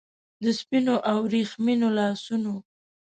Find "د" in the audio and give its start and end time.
0.43-0.45